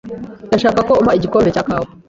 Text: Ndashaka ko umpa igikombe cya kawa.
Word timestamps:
Ndashaka 0.47 0.79
ko 0.87 0.93
umpa 1.01 1.15
igikombe 1.17 1.49
cya 1.55 1.65
kawa. 1.67 1.87